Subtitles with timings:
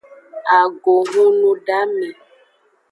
[0.59, 2.07] Ago hunudame.